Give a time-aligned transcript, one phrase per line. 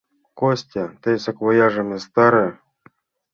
[0.39, 2.47] Костя, тый саквояжым ястаре.